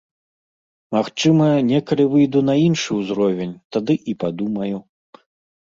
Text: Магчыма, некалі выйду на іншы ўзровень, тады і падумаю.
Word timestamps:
Магчыма, 0.95 1.49
некалі 1.73 2.07
выйду 2.15 2.43
на 2.49 2.57
іншы 2.65 2.91
ўзровень, 3.03 3.55
тады 3.79 4.01
і 4.09 4.19
падумаю. 4.27 4.77